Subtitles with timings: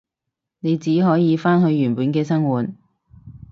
[0.61, 2.65] 我只可以返去原本嘅生活